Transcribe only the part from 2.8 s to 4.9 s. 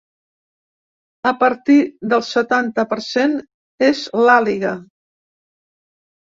per cent és l’àliga.